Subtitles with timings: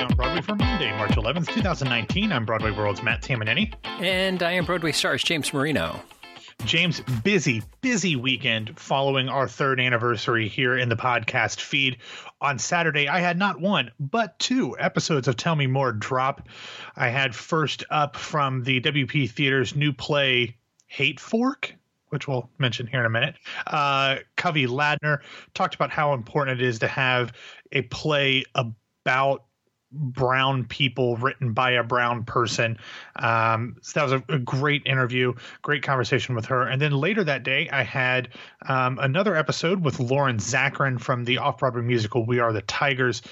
[0.00, 2.30] on Broadway for Monday, March 11th, 2019.
[2.30, 3.74] I'm Broadway World's Matt Tamanini.
[3.84, 6.00] And I am Broadway Stars James Marino.
[6.64, 11.96] James, busy, busy weekend following our third anniversary here in the podcast feed.
[12.40, 16.48] On Saturday, I had not one, but two episodes of Tell Me More drop.
[16.94, 20.56] I had first up from the WP Theater's new play,
[20.86, 21.74] Hate Fork,
[22.10, 23.34] which we'll mention here in a minute.
[23.66, 25.18] Uh, Covey Ladner
[25.54, 27.32] talked about how important it is to have
[27.72, 29.42] a play about
[29.90, 32.78] brown people written by a brown person.
[33.16, 36.62] Um, so that was a, a, great interview, great conversation with her.
[36.68, 38.28] And then later that day, I had
[38.68, 43.22] um, another episode with Lauren Zakrin from the off Broadway musical We Are the Tigers.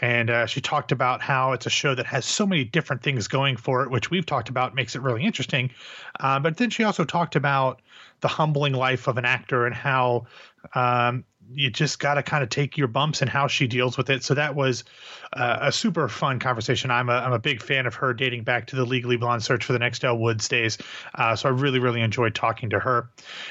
[0.00, 3.28] And uh, she talked about how it's a show that has so many different things
[3.28, 5.70] going for it, which we've talked about makes it really interesting.
[6.18, 7.82] Uh, but then she also talked about
[8.20, 10.26] the humbling life of an actor and how
[10.74, 14.10] um, you just got to kind of take your bumps and how she deals with
[14.10, 14.22] it.
[14.22, 14.84] So that was
[15.32, 16.90] uh, a super fun conversation.
[16.90, 19.64] I'm a, I'm a big fan of her dating back to the Legally Blonde search
[19.64, 20.78] for the next Elle Woods days.
[21.14, 23.10] Uh, so I really, really enjoyed talking to her.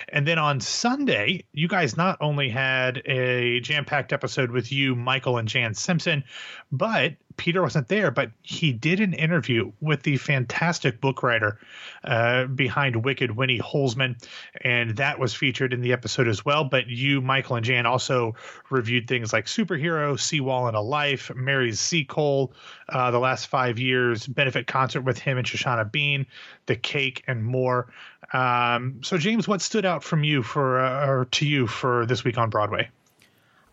[0.09, 4.95] And then on Sunday, you guys not only had a jam packed episode with you,
[4.95, 6.23] Michael, and Jan Simpson,
[6.71, 11.59] but Peter wasn't there, but he did an interview with the fantastic book writer
[12.03, 14.15] uh, behind Wicked, Winnie Holzman,
[14.61, 16.63] and that was featured in the episode as well.
[16.63, 18.35] But you, Michael, and Jan also
[18.69, 22.53] reviewed things like Superhero, Seawall and a Life, Marys Seacole,
[22.89, 26.25] uh, the last five years, benefit concert with him and Shoshana Bean,
[26.65, 27.87] The Cake, and more.
[28.33, 32.23] Um, so, James, what stood out from you for uh, or to you for this
[32.23, 32.89] week on Broadway?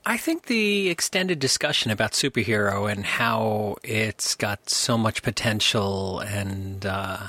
[0.04, 6.84] I think the extended discussion about superhero and how it's got so much potential and
[6.84, 7.28] uh,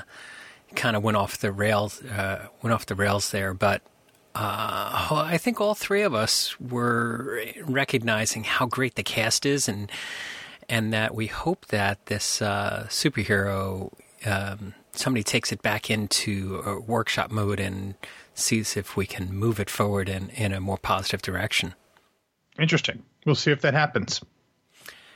[0.74, 3.82] kind of went off the rails uh, went off the rails there, but.
[4.36, 9.88] Uh, I think all three of us were recognizing how great the cast is, and
[10.68, 13.92] and that we hope that this uh, superhero
[14.26, 17.94] um, somebody takes it back into a workshop mode and
[18.34, 21.74] sees if we can move it forward in, in a more positive direction.
[22.58, 23.02] Interesting.
[23.26, 24.20] We'll see if that happens.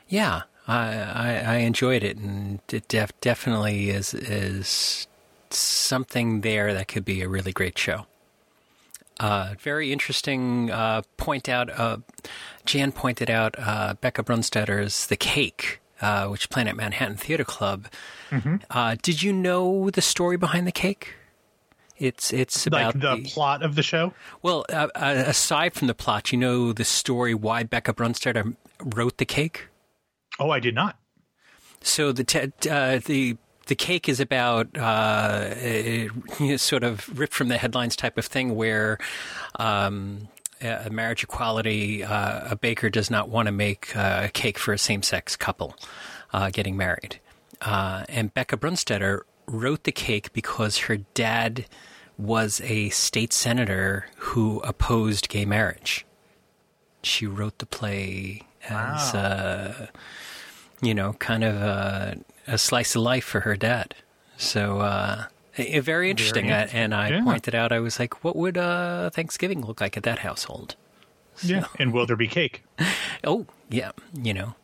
[0.08, 5.06] Yeah, I, I, I enjoyed it, and it def- definitely is is
[5.50, 8.06] something there that could be a really great show.
[9.20, 11.70] Uh, very interesting uh, point out.
[11.70, 11.98] Uh,
[12.64, 17.88] Jan pointed out uh, Bekah Brunstetter's The Cake, uh, which Planet Manhattan Theater Club.
[18.30, 18.56] Mm-hmm.
[18.70, 21.14] Uh, did you know the story behind The Cake?
[21.98, 24.14] It's it's about like the, the, plot of the show.
[24.42, 29.18] Well, uh, uh, aside from the plot, you know the story why Bekah Brunstetter wrote
[29.18, 29.66] the cake.
[30.38, 30.98] Oh, I did not.
[31.80, 33.36] So the te- uh, the
[33.66, 36.10] the cake is about uh, you
[36.40, 38.98] know, sort of ripped from the headlines type of thing where.
[39.56, 40.28] Um,
[40.60, 44.74] a marriage equality, uh, a baker does not want to make uh, a cake for
[44.74, 45.76] a same sex couple
[46.50, 47.20] getting married.
[47.62, 51.66] and Bekah Brunstetter wrote the cake because her dad
[52.16, 56.04] was a state senator who opposed gay marriage.
[57.02, 59.20] She wrote the play as, wow.
[59.20, 59.86] uh,
[60.82, 63.94] you know, kind of a, a, slice of life for her dad.
[64.36, 65.24] So, uh,
[65.56, 66.48] very interesting.
[66.48, 67.24] Very and I yeah.
[67.24, 70.74] pointed out, I was like, what would uh, Thanksgiving look like at that household?
[71.36, 71.66] So, yeah.
[71.78, 72.64] And will there be cake?
[73.24, 73.92] oh, yeah.
[74.12, 74.54] You know,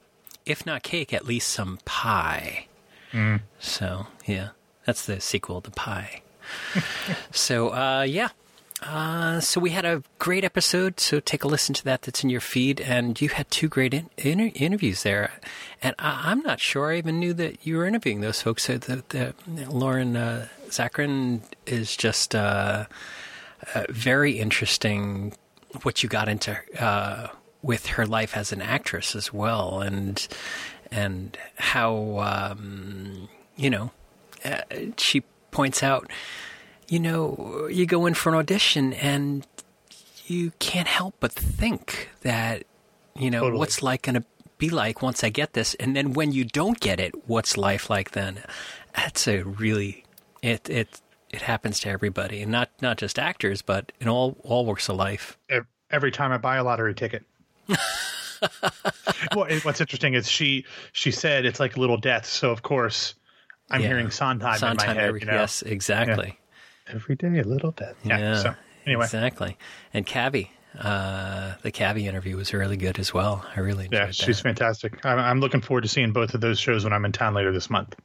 [0.45, 2.67] if not cake, at least some pie.
[3.13, 3.43] Mm.
[3.61, 4.51] So, yeah.
[4.85, 6.23] That's the sequel, The Pie.
[7.31, 8.29] so, uh, yeah.
[8.83, 11.01] Uh, so we had a great episode.
[11.01, 12.03] So take a listen to that.
[12.03, 15.33] That's in your feed, and you had two great in- inter- interviews there.
[15.83, 18.65] And I- am not sure I even knew that you were interviewing those folks.
[18.65, 19.35] So the, the
[19.71, 20.49] Lauren uh,
[21.67, 22.87] is just uh,
[23.75, 25.35] uh, very interesting.
[25.83, 27.29] What you got into uh,
[27.63, 30.27] with her life as an actress as well, and
[30.91, 33.91] and how um, you know
[34.45, 34.61] Uh,
[34.97, 36.11] she points out,
[36.89, 39.47] you know, you go in for an audition and
[40.27, 42.65] you can't help but think that,
[43.17, 43.59] you know, totally.
[43.59, 44.25] what's like going to
[44.59, 47.91] be like once I get this, and then when you don't get it, what's life
[47.91, 48.43] like then?
[48.95, 50.05] That's a really
[50.43, 54.65] it it it happens to everybody, and not not just actors, but in all all
[54.65, 55.39] walks of life.
[55.91, 57.25] Every time I buy a lottery ticket.
[59.35, 62.27] well, what's interesting is she she said it's like little death.
[62.27, 63.15] So of course,
[63.71, 63.89] I'm yeah.
[63.89, 65.09] hearing Sondheim, Sondheim in my head.
[65.09, 65.35] Every, you know?
[65.35, 66.39] Yes, exactly.
[66.87, 66.95] Yeah.
[66.95, 67.97] Every day a little bit.
[68.05, 68.19] Yeah.
[68.19, 68.55] yeah so,
[68.87, 69.57] anyway, exactly.
[69.93, 73.45] And Cavi, uh, the Cavi interview was really good as well.
[73.57, 75.05] I really enjoyed yeah, she's fantastic.
[75.05, 77.53] I'm, I'm, looking forward to seeing both of those shows when I'm in town later
[77.53, 77.97] this month.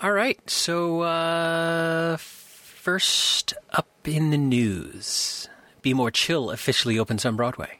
[0.00, 5.48] All right, so uh, first up in the news,
[5.82, 7.77] Be More Chill officially opens on Broadway.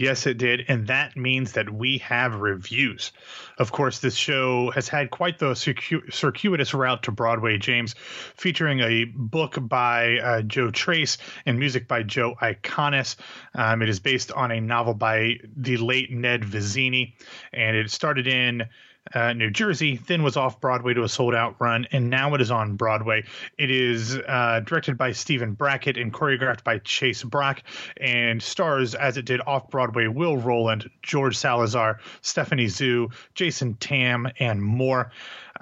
[0.00, 0.64] Yes, it did.
[0.66, 3.12] And that means that we have reviews.
[3.58, 7.94] Of course, this show has had quite the circuitous route to Broadway, James,
[8.34, 13.16] featuring a book by uh, Joe Tracz and music by Joe Iconis.
[13.54, 17.12] Um, it is based on a novel by the late Ned Vizzini,
[17.52, 18.70] and it started in
[19.14, 22.40] uh, New Jersey, then was off Broadway to a sold out run, and now it
[22.40, 23.24] is on Broadway.
[23.58, 27.62] It is uh, directed by Stephen Brackett and choreographed by Chase Brock,
[28.00, 34.28] and stars, as it did off Broadway, Will Roland, George Salazar, Stephanie Hsu, Jason Tam,
[34.38, 35.10] and more.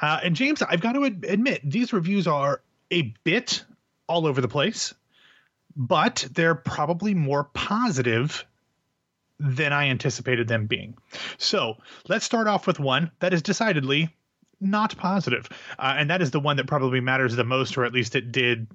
[0.01, 3.65] Uh, and James, I've got to admit, these reviews are a bit
[4.09, 4.95] all over the place,
[5.77, 8.45] but they're probably more positive
[9.39, 10.97] than I anticipated them being.
[11.39, 11.77] So
[12.09, 14.15] let's start off with one that is decidedly
[14.61, 15.49] not positive.
[15.79, 18.33] Uh, and that is the one that probably matters the most, or at least it
[18.33, 18.67] did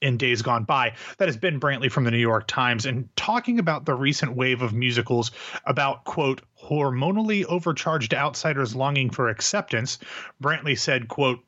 [0.00, 0.94] in days gone by.
[1.18, 4.62] That has Ben Brantley from the New York Times and talking about the recent wave
[4.62, 5.30] of musicals
[5.64, 9.98] about, quote, hormonally overcharged outsiders longing for acceptance.
[10.42, 11.40] Brantley said, quote,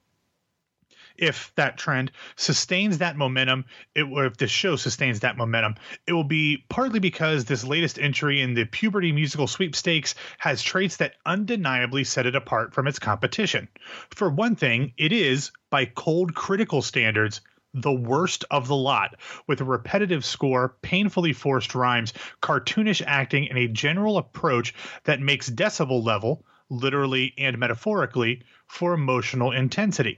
[1.17, 3.65] if that trend sustains that momentum,
[3.95, 5.75] it or if the show sustains that momentum,
[6.07, 10.97] it will be partly because this latest entry in the puberty musical sweepstakes has traits
[10.97, 13.69] that undeniably set it apart from its competition.
[14.11, 17.41] For one thing, it is, by cold critical standards,
[17.75, 19.17] the worst of the lot,
[19.49, 24.75] with a repetitive score, painfully forced rhymes, cartoonish acting, and a general approach
[25.05, 30.17] that makes decibel level, literally and metaphorically, for emotional intensity.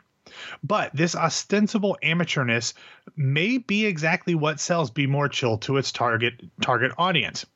[0.62, 2.74] But this ostensible amateurness
[3.16, 7.46] may be exactly what sells Be More Chill to its target target audience.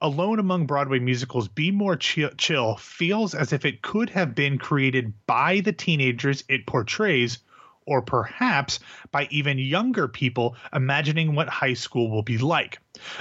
[0.00, 5.12] Alone among Broadway musicals, Be More Chill feels as if it could have been created
[5.26, 7.38] by the teenagers it portrays
[7.86, 12.78] or perhaps by even younger people imagining what high school will be like.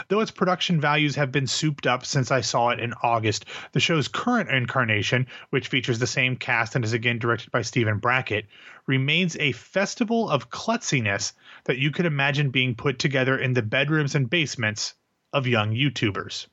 [0.08, 3.80] Though its production values have been souped up since I saw it in August, the
[3.80, 8.46] show's current incarnation, which features the same cast and is again directed by Stephen Brackett,
[8.86, 11.34] remains a festival of klutziness
[11.66, 14.94] that you could imagine being put together in the bedrooms and basements
[15.32, 16.48] of young YouTubers.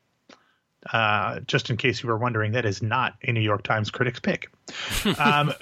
[0.91, 4.21] Uh, just in case you were wondering, that is not a New York Times critic's
[4.21, 4.51] pick.
[5.19, 5.53] um,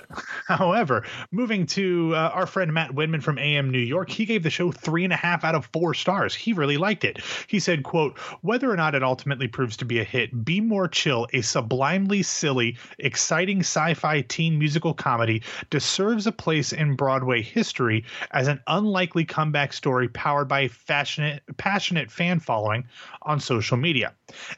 [0.47, 4.51] however, moving to uh, our friend Matt Windman from AM New York, he gave the
[4.51, 6.35] show three and a half out of four stars.
[6.35, 7.21] He really liked it.
[7.47, 10.89] He said, "quote Whether or not it ultimately proves to be a hit, Be More
[10.89, 18.05] Chill, a sublimely silly, exciting sci-fi teen musical comedy, deserves a place in Broadway history
[18.33, 22.85] as an unlikely comeback story powered by a passionate, passionate fan following
[23.23, 24.13] on social media."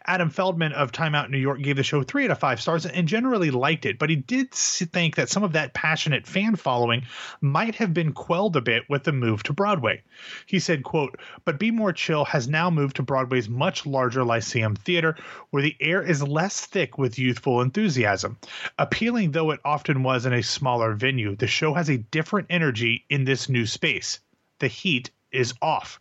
[0.06, 2.86] Adam Feldman of Time Out New York gave the show three out of five stars
[2.86, 7.02] and generally liked it, but he did think that some of that passionate fan following
[7.40, 10.02] might have been quelled a bit with the move to Broadway.
[10.46, 14.76] He said, quote, but Be More Chill has now moved to Broadway's much larger Lyceum
[14.76, 15.16] Theater,
[15.50, 18.38] where the air is less thick with youthful enthusiasm.
[18.78, 23.04] Appealing though it often was in a smaller venue, the show has a different energy
[23.10, 24.20] in this new space.
[24.58, 26.00] The heat is off.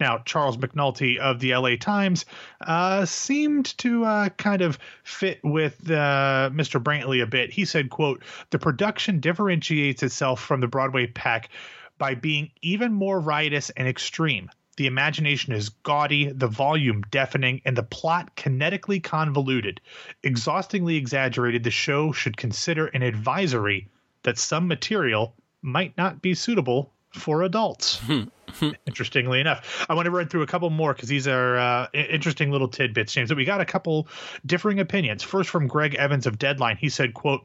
[0.00, 2.24] Now, Charles McNulty of the LA Times
[2.60, 6.82] uh, seemed to uh, kind of fit with uh, Mr.
[6.82, 7.50] Brantley a bit.
[7.50, 11.50] He said, quote, the production differentiates itself from the Broadway pack
[11.98, 14.50] by being even more riotous and extreme.
[14.76, 19.80] The imagination is gaudy, the volume deafening, and the plot kinetically convoluted.
[20.22, 23.88] Exhaustingly exaggerated, the show should consider an advisory
[24.22, 28.00] that some material might not be suitable for adults.
[28.86, 32.50] interestingly enough, I want to run through a couple more because these are uh, interesting
[32.50, 33.28] little tidbits, James.
[33.28, 34.08] That we got a couple
[34.44, 35.22] differing opinions.
[35.22, 37.42] First, from Greg Evans of Deadline, he said, "quote."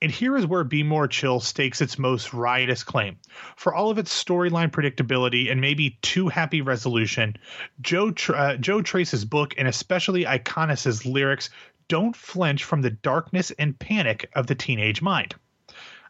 [0.00, 3.18] And here is where Be More Chill stakes its most riotous claim.
[3.54, 7.36] For all of its storyline predictability and maybe too happy resolution,
[7.80, 11.50] Joe, uh, Joe Tracz's book and especially Iconis's lyrics
[11.86, 15.36] don't flinch from the darkness and panic of the teenage mind.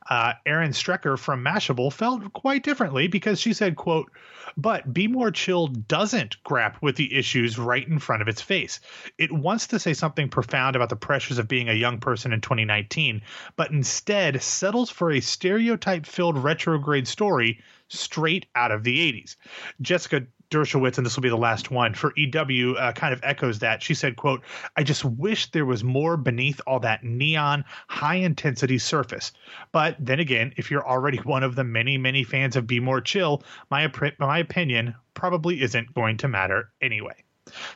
[0.09, 4.11] Uh, Erin Strecker from Mashable felt quite differently because she said, quote,
[4.57, 8.81] but Be More Chill doesn't grapple with the issues right in front of its face.
[9.19, 12.41] It wants to say something profound about the pressures of being a young person in
[12.41, 13.23] 2019,
[13.57, 19.37] but instead settles for a stereotype filled retrograde story straight out of the 80s.
[19.81, 23.59] Jessica Derschowitz, and this will be the last one for EW, uh, kind of echoes
[23.61, 23.83] that.
[23.83, 24.43] She said, "quote
[24.77, 29.33] I just wish there was more beneath all that neon, high intensity surface.
[29.73, 33.01] But then again, if you're already one of the many, many fans of Be More
[33.01, 37.25] Chill, my my opinion probably isn't going to matter anyway."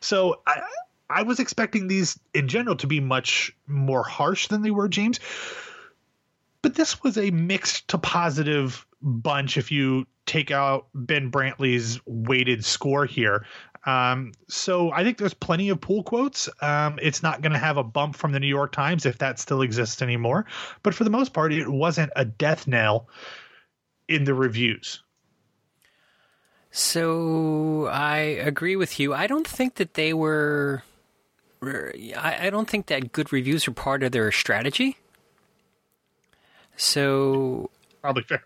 [0.01, 0.61] So I.
[1.09, 5.21] I was expecting these in general to be much more harsh than they were, James.
[6.63, 12.65] But this was a mixed to positive bunch if you take out Ben Brantley's weighted
[12.65, 13.47] score here.
[13.87, 16.49] Um, so I think there's plenty of pool quotes.
[16.61, 19.39] Um, it's not going to have a bump from the New York Times if that
[19.39, 20.45] still exists anymore.
[20.83, 23.09] But for the most part, it wasn't a death knell
[24.09, 25.03] in the reviews.
[26.73, 29.15] So I agree with you.
[29.15, 30.83] I don't think that they were.
[31.63, 34.99] I, I don't think that good reviews are part of their strategy.
[36.77, 37.71] So
[38.03, 38.43] probably fair.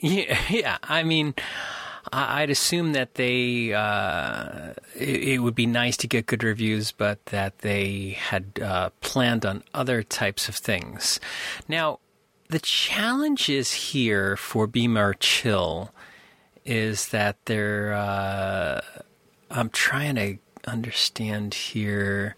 [0.00, 0.78] Yeah, yeah.
[0.82, 1.34] I mean,
[2.12, 7.58] I'd assume that they uh, it, would be nice to get good reviews, but that
[7.58, 11.20] they had uh, planned on other types of things.
[11.68, 12.00] Now,
[12.48, 15.92] the challenge is here for Be More Chill
[16.64, 17.92] is that they're.
[17.92, 18.80] Uh,
[19.50, 22.34] I'm trying to understand here.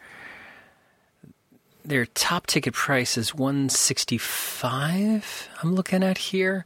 [1.85, 5.49] Their top ticket price is 165.
[5.63, 6.65] I'm looking at here,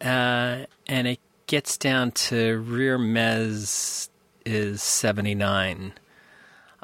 [0.00, 4.08] uh, and it gets down to rear mez
[4.44, 5.92] is 79.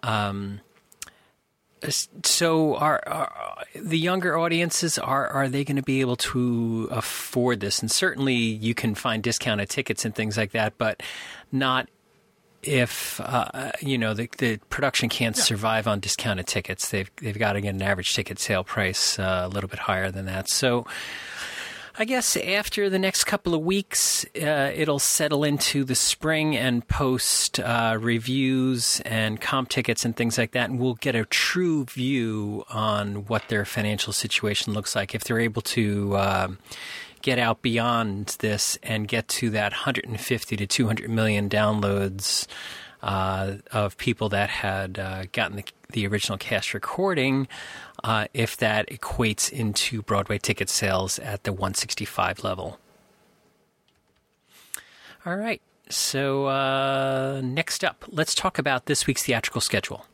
[0.03, 0.61] Um,
[1.91, 7.61] so are, are, the younger audiences are are they going to be able to afford
[7.61, 11.03] this and certainly you can find discounted tickets and things like that but
[11.53, 11.89] not
[12.63, 15.43] if uh, you know the, the production can't yeah.
[15.43, 19.43] survive on discounted tickets they've they've got to get an average ticket sale price uh,
[19.45, 20.87] a little bit higher than that so
[21.97, 26.87] I guess after the next couple of weeks, uh, it'll settle into the spring and
[26.89, 31.85] post uh, reviews and comp tickets and things like that, and we'll get a true
[31.85, 36.17] view on what their financial situation looks like if they're able to.
[36.17, 36.49] Uh,
[37.23, 42.47] get out beyond this and get to that 150 to 200 million downloads
[43.05, 47.47] uh, of people that had uh, gotten the, the, original cast recording,
[48.05, 52.79] uh, if that equates into Broadway ticket sales at the 165 level.
[55.25, 55.61] All right.
[55.89, 60.07] So uh, next up, let's talk about this week's theatrical schedule.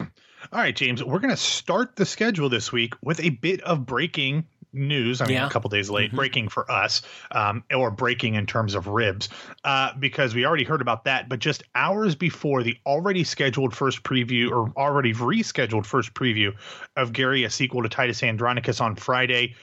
[0.00, 3.84] All right, James, we're going to start the schedule this week with a bit of
[3.84, 5.20] breaking news.
[5.20, 5.46] I mean, yeah.
[5.46, 6.16] a couple days late, mm-hmm.
[6.16, 9.28] breaking for us, um, or breaking in terms of ribs,
[9.64, 11.28] uh, because we already heard about that.
[11.28, 16.54] But just hours before the already scheduled first preview, or already rescheduled first preview
[16.96, 19.54] of Gary, a sequel to Titus Andronicus on Friday,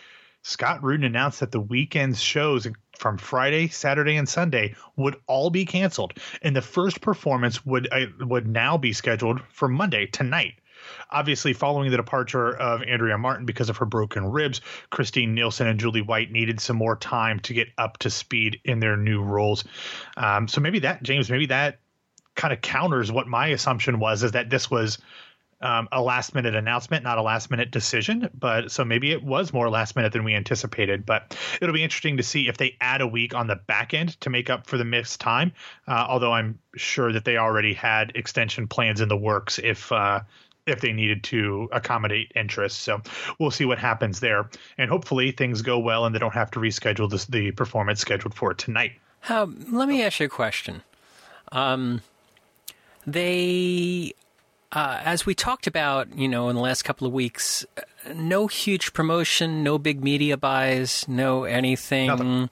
[0.43, 2.67] Scott Rudin announced that the weekend's shows
[2.97, 8.07] from Friday, Saturday, and Sunday would all be canceled, and the first performance would uh,
[8.19, 10.55] would now be scheduled for Monday tonight.
[11.13, 15.79] Obviously, following the departure of Andrea Martin because of her broken ribs, Kristine Nielsen and
[15.79, 19.63] Julie White needed some more time to get up to speed in their new roles.
[20.17, 21.79] Um, so maybe that, James, maybe that
[22.35, 24.97] kind of counters what my assumption was is that this was
[25.63, 28.29] um, a last minute announcement, not a last minute decision.
[28.37, 31.05] But so maybe it was more last minute than we anticipated.
[31.05, 34.19] But it'll be interesting to see if they add a week on the back end
[34.21, 35.53] to make up for the missed time.
[35.87, 40.19] Uh, although I'm sure that they already had extension plans in the works if uh,
[40.65, 42.81] if they needed to accommodate interest.
[42.81, 43.01] So
[43.39, 46.59] we'll see what happens there, and hopefully things go well and they don't have to
[46.59, 48.93] reschedule this, the performance scheduled for tonight.
[49.29, 50.83] Um, let me ask you a question.
[51.51, 52.01] Um,
[53.05, 54.13] they,
[54.71, 57.65] uh, as we talked about, you know, in the last couple of weeks,
[58.13, 62.07] no huge promotion, no big media buys, no anything.
[62.07, 62.49] Nothing.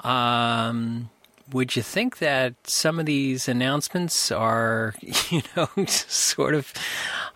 [0.00, 1.10] Um,
[1.52, 4.94] would you think that some of these announcements are,
[5.30, 6.72] you know, sort of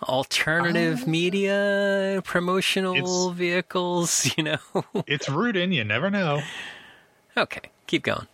[0.02, 4.59] alternative uh, media promotional vehicles, you know?
[5.07, 6.42] it's Rudin, you never know.
[7.37, 8.26] Okay, keep going.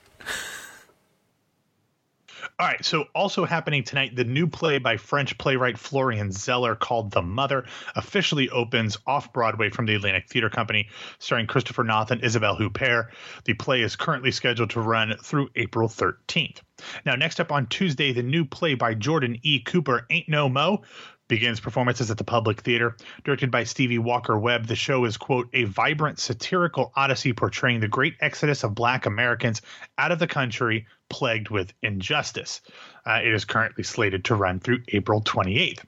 [2.59, 7.11] All right, so also happening tonight, the new play by French playwright Florian Zeller called
[7.11, 12.25] The Mother officially opens off Broadway from the Atlantic Theater Company, starring Christopher Noth and
[12.25, 13.09] Isabelle Huppert.
[13.45, 16.61] The play is currently scheduled to run through April 13th.
[17.05, 19.61] Now, next up on Tuesday, the new play by Jordan E.
[19.61, 20.83] Cooper, Ain't No Mo,
[21.29, 22.97] begins performances at the Public Theater.
[23.25, 27.89] Directed by Stevie Walker Webb, the show is, quote, a vibrant satirical odyssey portraying the
[27.89, 29.63] great exodus of black Americans
[29.99, 32.61] out of the country plagued with injustice.
[33.05, 35.85] Uh, it is currently slated to run through April 28th.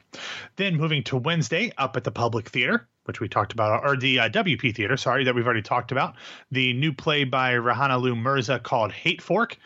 [0.56, 4.20] Then moving to Wednesday, up at the Public Theater, which we talked about, or the
[4.20, 6.14] uh, WP Theater, sorry, that we've already talked about,
[6.50, 9.56] the new play by Rehana Lew Mirza called Hate Fork.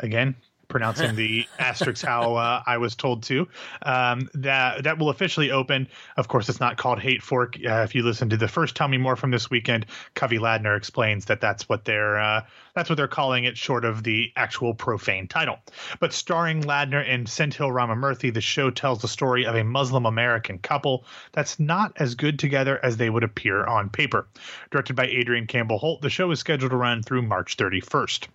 [0.00, 0.36] Again,
[0.70, 3.46] pronouncing the asterisks how uh, I was told to.
[3.82, 5.88] Um, that that will officially open.
[6.16, 7.56] Of course, it's not called Hate Fork.
[7.56, 10.76] Uh, if you listen to the first "Tell Me More" from this weekend, Covey Ladner
[10.76, 12.42] explains that that's what they're uh,
[12.74, 15.58] that's what they're calling it, short of the actual profane title.
[15.98, 20.58] But starring Ladner and Senthil Ramamurthy, the show tells the story of a Muslim American
[20.58, 24.26] couple that's not as good together as they would appear on paper.
[24.70, 28.28] Directed by Adrienne Campbell Holt, the show is scheduled to run through March 31st.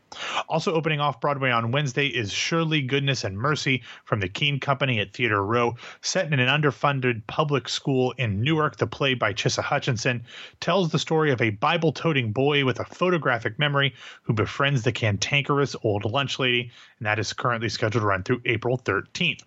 [0.48, 4.60] Also opening off Broadway on Wednesday is is Surely Goodness and Mercy from the Keen
[4.60, 5.76] Company at Theater Row.
[6.02, 10.24] Set in an underfunded public school in Newark, the play by Chisa Hutchinson
[10.60, 14.92] tells the story of a Bible toting boy with a photographic memory who befriends the
[14.92, 19.44] cantankerous old lunch lady, and that is currently scheduled to run through April 13th.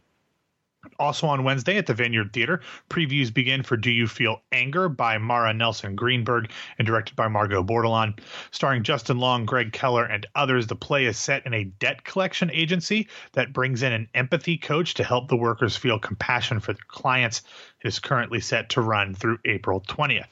[1.00, 5.18] Also on Wednesday at the Vineyard Theater, previews begin for Do You Feel Anger by
[5.18, 8.18] Mara Nelson Greenberg and directed by Margot Bordelon.
[8.52, 12.50] Starring Justin Long, Greg Keller, and others, the play is set in a debt collection
[12.52, 16.86] agency that brings in an empathy coach to help the workers feel compassion for their
[16.86, 17.42] clients.
[17.80, 20.30] It is currently set to run through April 20th.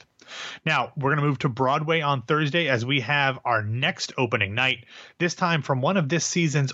[0.65, 4.55] Now, we're going to move to Broadway on Thursday as we have our next opening
[4.55, 4.85] night,
[5.19, 6.73] this time from one of this season's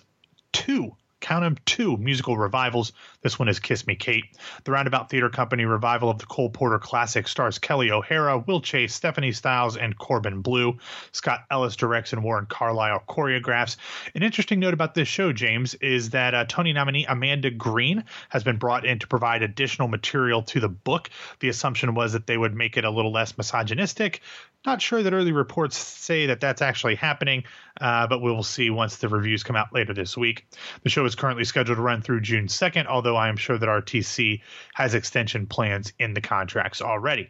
[0.51, 2.91] two count them two musical revivals.
[3.21, 4.25] This one is Kiss Me Kate.
[4.65, 8.93] The Roundabout Theater Company revival of the Cole Porter classic stars Kelli O'Hara, Will Chase,
[8.93, 10.77] Stephanie Styles, and Corbin Bleu.
[11.13, 13.77] Scott Ellis directs and Warren Carlyle choreographs.
[14.13, 18.43] An interesting note about this show, James, is that uh, Tony nominee Amanda Green has
[18.43, 21.09] been brought in to provide additional material to the book.
[21.39, 24.21] The assumption was that they would make it a little less misogynistic.
[24.65, 27.43] Not sure that early reports say that that's actually happening,
[27.81, 30.47] uh, but we will see once the reviews come out later this week.
[30.83, 33.67] The show is currently scheduled to run through June 2nd, although I am sure that
[33.67, 34.41] RTC
[34.73, 37.29] has extension plans in the contracts already.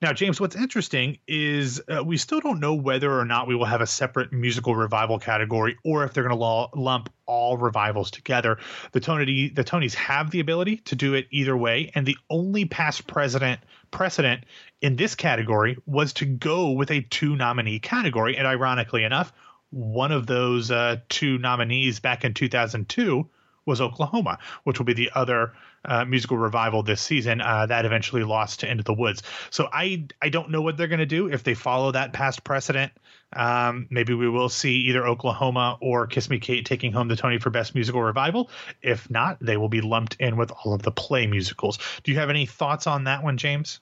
[0.00, 3.64] Now, James, what's interesting is uh, we still don't know whether or not we will
[3.64, 8.58] have a separate musical revival category or if they're going to lump all revivals together.
[8.92, 12.64] The Tony the Tonys have the ability to do it either way, and the only
[12.64, 14.44] past president precedent
[14.82, 18.36] in this category was to go with a two nominee category.
[18.36, 19.32] And ironically enough,
[19.74, 23.28] one of those uh, two nominees back in 2002
[23.66, 25.52] was Oklahoma, which will be the other
[25.84, 29.22] uh, musical revival this season uh, that eventually lost to Into the Woods.
[29.50, 32.44] So I I don't know what they're going to do if they follow that past
[32.44, 32.92] precedent.
[33.32, 37.38] Um, maybe we will see either Oklahoma or Kiss Me Kate taking home the Tony
[37.38, 38.50] for Best Musical Revival.
[38.80, 41.78] If not, they will be lumped in with all of the play musicals.
[42.04, 43.80] Do you have any thoughts on that one, James?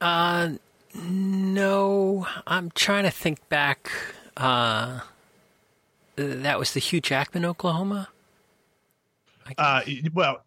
[0.00, 0.52] Uh,
[0.94, 2.26] no.
[2.46, 3.90] I'm trying to think back.
[4.36, 5.00] Uh,
[6.16, 8.08] that was the Hugh Jackman, Oklahoma.
[9.58, 9.82] Uh,
[10.14, 10.42] well,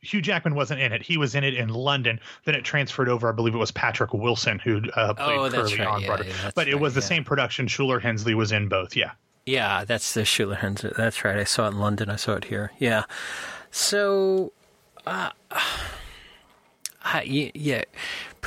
[0.00, 1.02] Hugh Jackman wasn't in it.
[1.02, 2.20] He was in it in London.
[2.44, 3.28] Then it transferred over.
[3.28, 5.86] I believe it was Patrick Wilson who uh, played oh, Curly right.
[5.86, 6.28] on yeah, Broadway.
[6.28, 7.06] yeah, but it right, was the yeah.
[7.06, 7.66] same production.
[7.66, 8.96] Shuler Hensley was in both.
[8.96, 9.12] Yeah.
[9.44, 10.92] Yeah, that's the Shuler Hensley.
[10.96, 11.38] That's right.
[11.38, 12.10] I saw it in London.
[12.10, 12.72] I saw it here.
[12.78, 13.04] Yeah.
[13.70, 14.52] So,
[15.06, 15.30] uh,
[17.02, 17.84] I, yeah,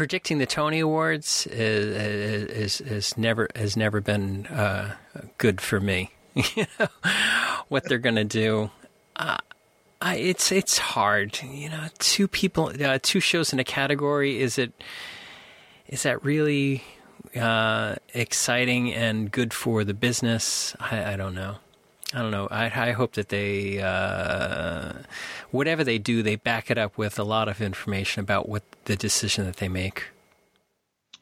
[0.01, 4.95] predicting the Tony Awards is is, is never has never been uh,
[5.37, 6.09] good for me.
[7.67, 8.71] what they're going to do.
[9.15, 9.37] Uh,
[10.01, 11.39] I, it's it's hard.
[11.43, 14.41] You know, two people, uh, two shows in a category.
[14.41, 14.73] Is it
[15.85, 16.83] is that really
[17.39, 20.75] uh, exciting and good for the business?
[20.79, 21.57] I, I don't know.
[22.13, 22.47] I don't know.
[22.51, 24.93] I, I hope that they, uh,
[25.51, 28.95] whatever they do, they back it up with a lot of information about what the
[28.95, 30.09] decision that they make.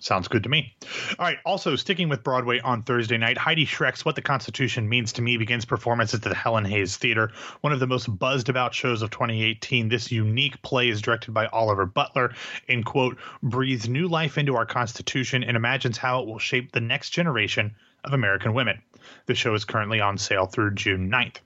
[0.02, 0.74] Sounds good to me.
[1.20, 1.38] All right.
[1.46, 5.36] Also, sticking with Broadway on Thursday night, Heidi Schreck's What the Constitution Means to Me
[5.36, 9.12] begins performances at the Helen Hayes Theater, one of the most buzzed about shows of
[9.12, 9.90] 2018.
[9.90, 12.34] This unique play is directed by Oliver Butler
[12.70, 16.80] and, quote, breathes new life into our Constitution and imagines how it will shape the
[16.80, 17.76] next generation
[18.06, 18.82] of American women.
[19.26, 21.38] The show is currently on sale through June 9th.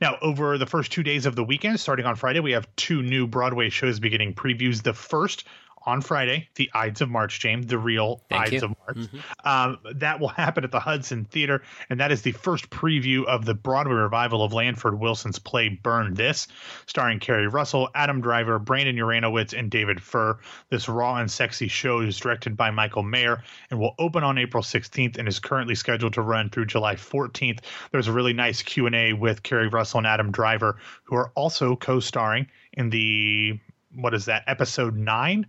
[0.00, 3.02] Now, over the first two days of the weekend, starting on Friday, we have two
[3.02, 4.82] new Broadway shows beginning previews.
[4.82, 5.44] The first
[5.86, 8.60] on Friday, the Ides of March, James, the real Thank Ides you.
[8.64, 9.08] of March.
[9.44, 13.44] Um, that will happen at the Hudson Theater, and that is the first preview of
[13.44, 16.48] the Broadway revival of Lanford Wilson's play Burn This,
[16.86, 20.38] starring Keri Russell, Adam Driver, Brandon Uranowitz, and David Furr.
[20.70, 24.62] This raw and sexy show is directed by Michael Mayer and will open on April
[24.62, 27.60] 16th and is currently scheduled to run through July 14th.
[27.92, 32.48] There's a really nice Q&A with Keri Russell and Adam Driver, who are also co-starring
[32.72, 33.58] in the
[33.94, 35.46] what is that episode nine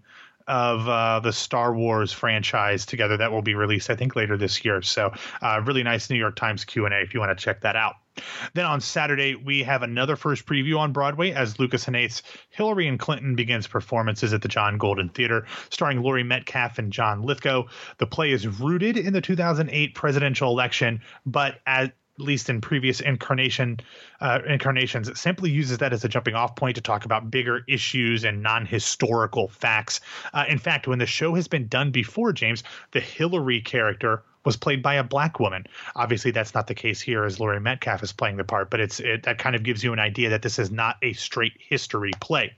[0.47, 4.63] of uh, the Star Wars franchise together that will be released, I think, later this
[4.63, 4.81] year.
[4.81, 7.61] So, uh, really nice New York Times Q and A if you want to check
[7.61, 7.95] that out.
[8.53, 12.99] Then on Saturday, we have another first preview on Broadway as Lucas Hnath's Hillary and
[12.99, 17.65] Clinton begins performances at the John Golden Theater, starring Laurie Metcalf and John Lithgow.
[17.99, 23.79] The play is rooted in the 2008 presidential election, but at least in previous incarnation
[24.21, 27.63] uh, incarnations, it simply uses that as a jumping off point to talk about bigger
[27.67, 30.01] issues and non-historical facts.
[30.33, 34.55] Uh, in fact, when the show has been done before, James, the Hillary character was
[34.55, 35.67] played by a black woman.
[35.93, 39.01] Obviously, that's not the case here, as Laurie Metcalf is playing the part, but it's
[39.01, 42.11] it, that kind of gives you an idea that this is not a straight history
[42.21, 42.55] play.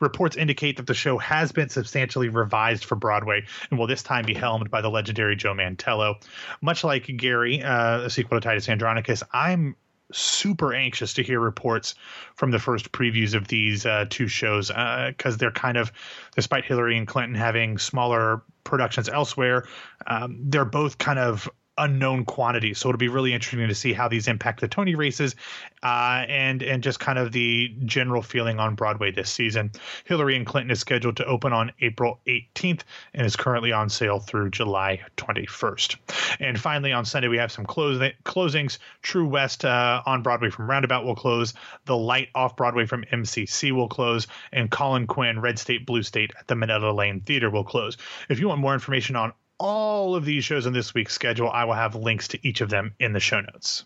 [0.00, 4.24] Reports indicate that the show has been substantially revised for Broadway and will this time
[4.24, 6.16] be helmed by the legendary Joe Mantello.
[6.60, 9.76] Much like Gary, uh, a sequel to Titus Andronicus, I'm
[10.12, 11.94] super anxious to hear reports
[12.34, 15.92] from the first previews of these uh, two shows because uh, they're kind of,
[16.34, 19.66] despite Hillary and Clinton having smaller productions elsewhere,
[20.06, 22.74] um, they're both kind of unknown quantity.
[22.74, 25.36] So it'll be really interesting to see how these impact the Tony races,
[25.82, 29.70] uh, and and just kind of the general feeling on Broadway this season.
[30.04, 32.80] Hillary and Clinton is scheduled to open on April 18th
[33.14, 35.96] and is currently on sale through July 21st.
[36.40, 38.78] And finally, on Sunday we have some closings.
[39.02, 41.54] True West uh, on Broadway from Roundabout will close.
[41.84, 46.32] The Light off Broadway from MCC will close, and Colin Quinn Red State Blue State
[46.38, 47.96] at the Minetta Lane Theater will close.
[48.28, 51.50] If you want more information on all of these shows in this week's schedule.
[51.50, 53.84] I will have links to each of them in the show notes.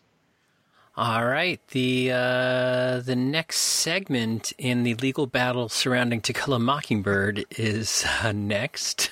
[0.95, 6.59] All right, the uh, the next segment in the legal battle surrounding To Kill a
[6.59, 9.11] Mockingbird is uh, next.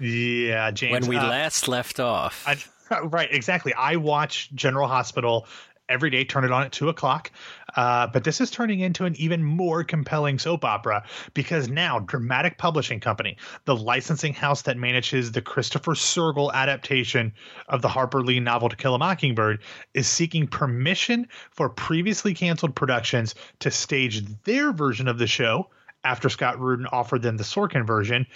[0.00, 0.92] Yeah, James.
[1.06, 2.44] When we uh, last left off.
[2.46, 2.56] I,
[3.04, 3.72] right, exactly.
[3.74, 5.46] I watch General Hospital
[5.88, 7.30] every day, turn it on at two o'clock.
[7.76, 11.04] Uh, but this is turning into an even more compelling soap opera
[11.34, 17.32] because now Dramatic Publishing Company, the licensing house that manages the Christopher Sergel adaptation
[17.68, 19.62] of the Harper Lee novel To Kill a Mockingbird,
[19.94, 25.68] is seeking permission for previously canceled productions to stage their version of the show
[26.04, 28.26] after Scott Rudin offered them the Sorkin version,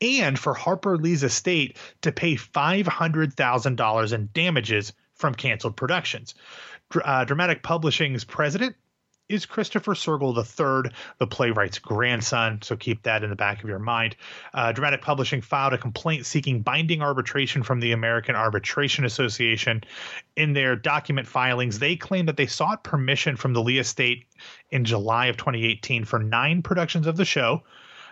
[0.00, 6.34] and for Harper Lee's estate to pay $500,000 in damages from canceled productions
[7.04, 8.76] uh, Dramatic Publishing's president
[9.28, 12.60] is Christopher Sergel III, the playwright's grandson.
[12.62, 14.16] So keep that in the back of your mind.
[14.52, 19.84] Uh, Dramatic Publishing filed a complaint seeking binding arbitration from the American Arbitration Association.
[20.34, 24.26] In their document filings, they claim that they sought permission from the Lee estate
[24.70, 27.62] in July of 2018 for nine productions of the show.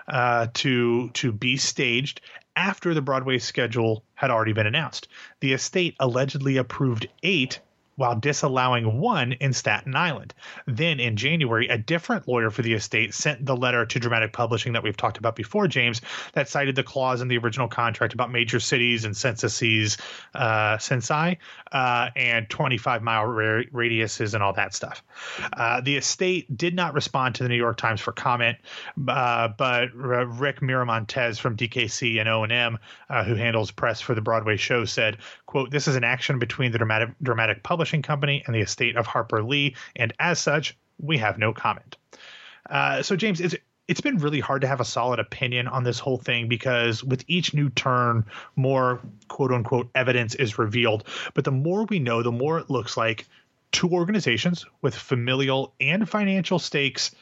[0.09, 2.23] Uh, to to be staged
[2.57, 5.07] after the Broadway schedule had already been announced.
[5.41, 7.61] The estate allegedly approved eight
[7.99, 10.33] while disallowing one in Staten Island.
[10.67, 14.73] Then in January, a different lawyer for the estate sent the letter to Dramatic Publishing
[14.75, 16.01] that we've talked about before, James,
[16.35, 19.99] that cited the clause in the original contract about major cities and censuses,
[20.37, 21.39] uh, censi,
[21.73, 25.03] uh, and 25 mile ra- radiuses and all that stuff.
[25.55, 28.59] Uh, the estate did not respond to the New York Times for comment,
[29.09, 32.79] uh, but Rick Miramontes from DKC and O&M,
[33.11, 36.71] uh, who handles press for the Broadway show, said, quote, this is an action between
[36.71, 40.77] the Dramatic, Dramatic Publishing Publishing Company and the estate of Harper Lee, and as such,
[41.01, 41.97] we have no comment.
[42.69, 43.55] Uh, so, James, it's
[43.87, 47.25] it's been really hard to have a solid opinion on this whole thing because with
[47.29, 51.05] each new turn, more quote unquote evidence is revealed.
[51.33, 53.27] But the more we know, the more it looks like
[53.73, 57.15] two organizations with familial and financial stakes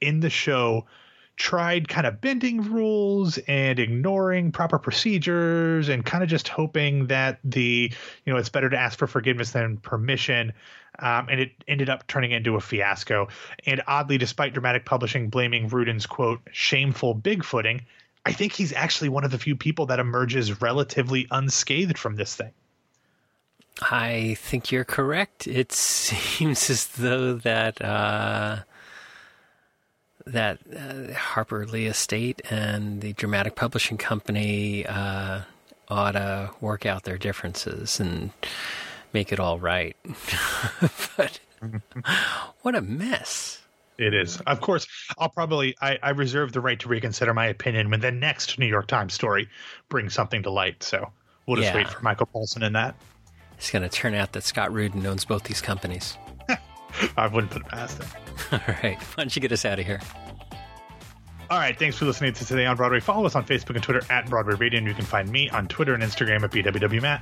[0.00, 0.84] in the show
[1.38, 7.38] tried kind of bending rules and ignoring proper procedures and kind of just hoping that
[7.44, 7.92] the
[8.24, 10.52] you know it's better to ask for forgiveness than permission
[10.98, 13.28] um, and it ended up turning into a fiasco
[13.66, 17.80] and oddly despite dramatic publishing blaming rudin's quote shameful bigfooting
[18.26, 22.34] i think he's actually one of the few people that emerges relatively unscathed from this
[22.34, 22.50] thing
[23.80, 25.46] I think you're correct.
[25.46, 28.62] It seems as though that uh,
[30.32, 35.42] that uh, Harper Lee Estate and the Dramatic Publishing Company uh,
[35.88, 38.30] ought to work out their differences and
[39.12, 39.96] make it all right.
[41.16, 41.40] but
[42.62, 43.62] what a mess.
[43.98, 44.40] It is.
[44.42, 44.86] Of course,
[45.18, 48.66] I'll probably I, I, reserve the right to reconsider my opinion when the next New
[48.66, 49.48] York Times story
[49.88, 50.84] brings something to light.
[50.84, 51.10] So
[51.46, 51.78] we'll just yeah.
[51.78, 52.94] wait for Michael Paulson in that.
[53.56, 56.16] It's going to turn out that Scott Rudin owns both these companies.
[57.16, 58.27] I wouldn't put it past him.
[58.52, 58.98] All right.
[58.98, 60.00] Why don't you get us out of here?
[61.50, 61.78] All right.
[61.78, 63.00] Thanks for listening to Today on Broadway.
[63.00, 65.66] Follow us on Facebook and Twitter at Broadway Radio, and you can find me on
[65.66, 67.20] Twitter and Instagram at BWWMatt.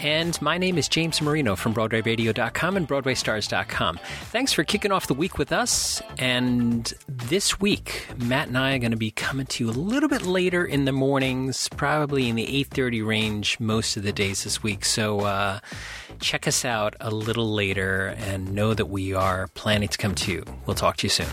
[0.00, 3.98] And my name is James Marino from BroadwayRadio.com and BroadwayStars.com.
[4.26, 6.00] Thanks for kicking off the week with us.
[6.18, 10.08] And this week, Matt and I are going to be coming to you a little
[10.08, 14.62] bit later in the mornings, probably in the 8.30 range most of the days this
[14.62, 14.84] week.
[14.84, 15.60] So uh,
[16.20, 20.32] check us out a little later and know that we are planning to come to
[20.32, 20.44] you.
[20.66, 21.28] We'll talk to you soon.